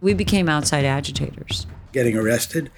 We 0.00 0.14
became 0.14 0.48
outside 0.48 0.84
agitators. 0.84 1.66
Getting 1.92 2.16
arrested 2.16 2.70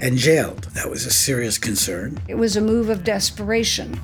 and 0.00 0.18
jailed. 0.18 0.64
That 0.74 0.90
was 0.90 1.06
a 1.06 1.10
serious 1.10 1.56
concern. 1.56 2.20
It 2.28 2.34
was 2.34 2.56
a 2.56 2.60
move 2.60 2.90
of 2.90 3.02
desperation. 3.02 3.98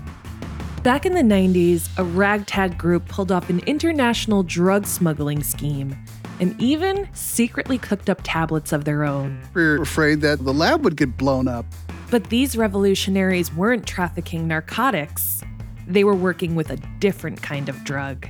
Back 0.82 1.04
in 1.04 1.12
the 1.12 1.22
90s, 1.22 1.88
a 1.98 2.04
ragtag 2.04 2.79
group 2.79 3.06
pulled 3.08 3.30
off 3.30 3.50
an 3.50 3.61
international 3.66 4.43
drug 4.43 4.87
smuggling 4.87 5.43
scheme 5.43 5.96
and 6.40 6.58
even 6.60 7.08
secretly 7.12 7.76
cooked 7.76 8.08
up 8.08 8.21
tablets 8.24 8.72
of 8.72 8.84
their 8.86 9.04
own. 9.04 9.40
We 9.52 9.62
were 9.62 9.82
afraid 9.82 10.22
that 10.22 10.42
the 10.42 10.54
lab 10.54 10.82
would 10.82 10.96
get 10.96 11.18
blown 11.18 11.48
up. 11.48 11.66
But 12.10 12.30
these 12.30 12.56
revolutionaries 12.56 13.52
weren't 13.54 13.86
trafficking 13.86 14.48
narcotics, 14.48 15.42
they 15.86 16.04
were 16.04 16.14
working 16.14 16.54
with 16.54 16.70
a 16.70 16.77
different 17.00 17.42
kind 17.42 17.68
of 17.68 17.84
drug. 17.84 18.27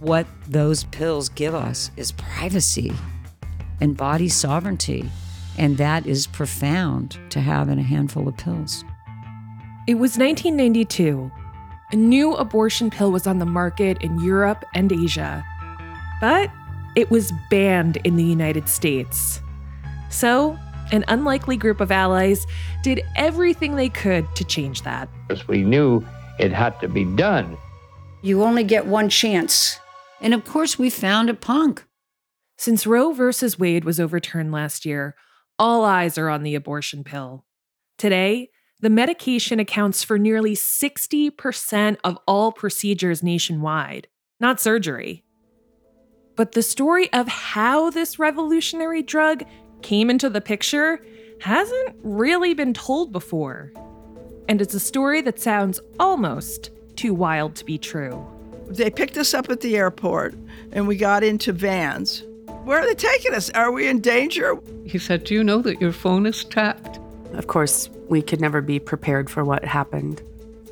What 0.00 0.26
those 0.48 0.84
pills 0.84 1.28
give 1.28 1.54
us 1.54 1.90
is 1.96 2.12
privacy 2.12 2.92
and 3.80 3.96
body 3.96 4.28
sovereignty. 4.28 5.10
And 5.56 5.76
that 5.78 6.06
is 6.06 6.26
profound 6.26 7.18
to 7.30 7.40
have 7.40 7.68
in 7.68 7.78
a 7.78 7.82
handful 7.82 8.26
of 8.28 8.36
pills. 8.36 8.84
It 9.86 9.94
was 9.94 10.18
1992. 10.18 11.30
A 11.92 11.96
new 11.96 12.34
abortion 12.34 12.90
pill 12.90 13.12
was 13.12 13.26
on 13.26 13.38
the 13.38 13.46
market 13.46 14.02
in 14.02 14.18
Europe 14.20 14.64
and 14.74 14.90
Asia. 14.90 15.44
But 16.20 16.50
it 16.96 17.10
was 17.10 17.32
banned 17.50 17.98
in 17.98 18.16
the 18.16 18.24
United 18.24 18.68
States. 18.68 19.40
So, 20.10 20.58
an 20.92 21.04
unlikely 21.08 21.56
group 21.56 21.80
of 21.80 21.90
allies 21.90 22.46
did 22.82 23.02
everything 23.16 23.76
they 23.76 23.88
could 23.88 24.26
to 24.36 24.44
change 24.44 24.82
that. 24.82 25.08
Because 25.28 25.46
we 25.48 25.62
knew 25.62 26.04
it 26.38 26.52
had 26.52 26.80
to 26.80 26.88
be 26.88 27.04
done. 27.04 27.56
You 28.22 28.42
only 28.42 28.64
get 28.64 28.86
one 28.86 29.08
chance. 29.08 29.78
And 30.20 30.32
of 30.34 30.44
course, 30.44 30.78
we 30.78 30.88
found 30.88 31.28
a 31.28 31.34
punk. 31.34 31.84
Since 32.56 32.86
Roe 32.86 33.12
versus 33.12 33.58
Wade 33.58 33.84
was 33.84 33.98
overturned 33.98 34.52
last 34.52 34.84
year, 34.84 35.16
all 35.58 35.84
eyes 35.84 36.16
are 36.18 36.28
on 36.28 36.42
the 36.42 36.54
abortion 36.54 37.04
pill. 37.04 37.44
Today, 37.98 38.50
the 38.80 38.90
medication 38.90 39.60
accounts 39.60 40.04
for 40.04 40.18
nearly 40.18 40.54
60% 40.54 41.96
of 42.04 42.18
all 42.26 42.52
procedures 42.52 43.22
nationwide, 43.22 44.08
not 44.40 44.60
surgery. 44.60 45.24
But 46.36 46.52
the 46.52 46.62
story 46.62 47.12
of 47.12 47.28
how 47.28 47.90
this 47.90 48.18
revolutionary 48.18 49.02
drug 49.02 49.44
came 49.82 50.10
into 50.10 50.28
the 50.28 50.40
picture 50.40 51.04
hasn't 51.40 51.96
really 52.02 52.54
been 52.54 52.74
told 52.74 53.12
before. 53.12 53.72
And 54.48 54.60
it's 54.60 54.74
a 54.74 54.80
story 54.80 55.22
that 55.22 55.38
sounds 55.38 55.80
almost 55.98 56.70
too 56.96 57.14
wild 57.14 57.56
to 57.56 57.64
be 57.64 57.78
true. 57.78 58.26
They 58.68 58.90
picked 58.90 59.16
us 59.16 59.34
up 59.34 59.48
at 59.50 59.60
the 59.60 59.76
airport 59.76 60.34
and 60.72 60.88
we 60.88 60.96
got 60.96 61.22
into 61.22 61.52
vans. 61.52 62.22
Where 62.64 62.80
are 62.80 62.86
they 62.86 62.94
taking 62.94 63.34
us? 63.34 63.50
Are 63.50 63.70
we 63.70 63.88
in 63.88 64.00
danger? 64.00 64.58
He 64.86 64.98
said, 64.98 65.24
Do 65.24 65.34
you 65.34 65.44
know 65.44 65.60
that 65.60 65.82
your 65.82 65.92
phone 65.92 66.24
is 66.24 66.44
tapped? 66.44 66.98
Of 67.34 67.46
course, 67.46 67.90
we 68.08 68.22
could 68.22 68.40
never 68.40 68.62
be 68.62 68.78
prepared 68.78 69.28
for 69.28 69.44
what 69.44 69.66
happened. 69.66 70.22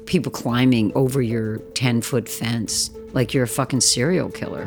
People 0.07 0.33
climbing 0.33 0.91
over 0.95 1.21
your 1.21 1.59
10 1.75 2.01
foot 2.01 2.31
fence 2.31 2.91
like 3.13 3.35
you're 3.35 3.45
a 3.45 3.49
fucking 3.49 3.83
serial 3.83 4.31
killer. 4.31 4.67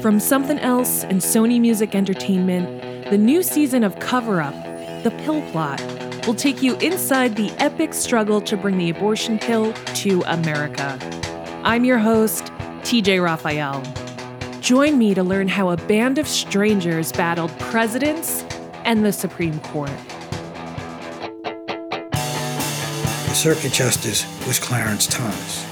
From 0.00 0.20
Something 0.20 0.60
Else 0.60 1.02
and 1.02 1.20
Sony 1.20 1.60
Music 1.60 1.96
Entertainment, 1.96 3.10
the 3.10 3.18
new 3.18 3.42
season 3.42 3.82
of 3.82 3.98
Cover 3.98 4.40
Up, 4.40 4.54
The 5.02 5.12
Pill 5.24 5.42
Plot, 5.50 5.80
will 6.24 6.36
take 6.36 6.62
you 6.62 6.76
inside 6.76 7.34
the 7.34 7.50
epic 7.58 7.92
struggle 7.94 8.40
to 8.42 8.56
bring 8.56 8.78
the 8.78 8.90
abortion 8.90 9.40
pill 9.40 9.72
to 9.72 10.22
America. 10.28 10.96
I'm 11.64 11.84
your 11.84 11.98
host, 11.98 12.44
TJ 12.84 13.20
Raphael. 13.20 13.82
Join 14.62 14.96
me 14.96 15.12
to 15.14 15.24
learn 15.24 15.48
how 15.48 15.70
a 15.70 15.76
band 15.76 16.18
of 16.18 16.28
strangers 16.28 17.10
battled 17.10 17.50
presidents 17.58 18.44
and 18.84 19.04
the 19.04 19.12
Supreme 19.12 19.58
Court. 19.58 19.90
The 22.12 23.34
circuit 23.34 23.72
justice 23.72 24.24
was 24.46 24.60
Clarence 24.60 25.08
Thomas. 25.08 25.66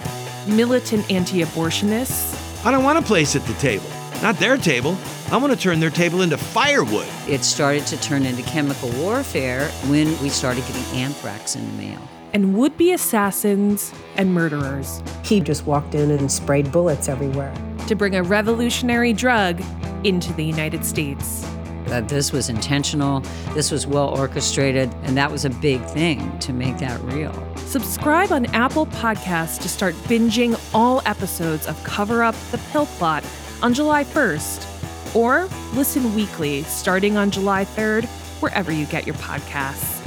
Militant 0.49 1.09
anti 1.09 1.41
abortionists. 1.45 2.67
I 2.67 2.73
don't 2.73 2.83
want 2.83 2.99
a 2.99 3.03
place 3.03 3.37
at 3.37 3.45
the 3.45 3.55
table. 3.55 3.87
Not 4.23 4.35
their 4.39 4.57
table. 4.57 4.99
I 5.31 5.37
want 5.37 5.53
to 5.53 5.59
turn 5.59 5.79
their 5.79 5.91
table 5.91 6.23
into 6.23 6.37
firewood. 6.37 7.07
It 7.29 7.45
started 7.45 7.87
to 7.87 8.01
turn 8.01 8.27
into 8.27 8.43
chemical 8.43 8.91
warfare 9.01 9.69
when 9.87 10.21
we 10.21 10.29
started 10.31 10.67
getting 10.67 10.99
anthrax 10.99 11.55
in 11.55 11.65
the 11.65 11.73
mail. 11.81 12.01
And 12.33 12.57
would 12.57 12.77
be 12.77 12.91
assassins 12.91 13.93
and 14.17 14.35
murderers. 14.35 15.01
He 15.25 15.39
just 15.39 15.65
walked 15.65 15.95
in 15.95 16.11
and 16.11 16.31
sprayed 16.31 16.73
bullets 16.73 17.09
everywhere 17.09 17.55
to 17.91 17.97
bring 17.97 18.15
a 18.15 18.23
revolutionary 18.23 19.13
drug 19.13 19.61
into 20.05 20.33
the 20.35 20.45
United 20.45 20.85
States. 20.85 21.45
That 21.87 22.09
this 22.09 22.31
was 22.31 22.49
intentional, 22.49 23.19
this 23.53 23.73
was 23.73 23.85
well 23.85 24.17
orchestrated, 24.17 24.95
and 25.03 25.17
that 25.17 25.33
was 25.33 25.45
a 25.45 25.51
big 25.51 25.85
thing 25.87 26.39
to 26.39 26.53
make 26.53 26.79
that 26.79 27.01
real. 27.01 27.35
Subscribe 27.57 28.31
on 28.31 28.47
Apple 28.55 28.87
Podcasts 28.87 29.61
to 29.63 29.69
start 29.69 29.97
binging 30.05 30.59
all 30.73 31.03
episodes 31.05 31.67
of 31.67 31.83
Cover 31.83 32.23
Up 32.23 32.37
the 32.53 32.59
Pill 32.71 32.87
Plot 32.87 33.25
on 33.61 33.75
July 33.75 34.05
1st, 34.05 35.17
or 35.17 35.49
listen 35.75 36.15
weekly 36.15 36.63
starting 36.63 37.17
on 37.17 37.33
July 37.33 37.65
3rd, 37.65 38.07
wherever 38.41 38.71
you 38.71 38.87
get 38.87 39.05
your 39.05 39.17
podcasts. 39.17 40.00